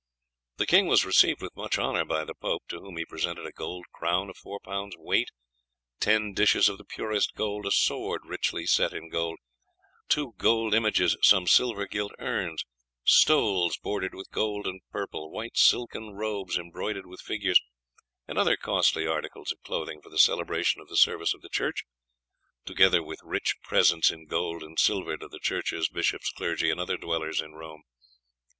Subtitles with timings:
[0.57, 3.51] The king was received with much honour by the pope, to whom he presented a
[3.51, 5.29] gold crown of four pounds weight,
[5.99, 9.37] ten dishes of the purest gold, a sword richly set in gold,
[10.09, 12.65] two gold images, some silver gilt urns,
[13.03, 17.61] stoles bordered with gold and purple, white silken robes embroidered with figures,
[18.27, 21.83] and other costly articles of clothing for the celebration of the service of the church,
[22.65, 26.97] together with rich presents in gold and silver to the churches, bishops, clergy, and other
[26.97, 27.83] dwellers in Rome.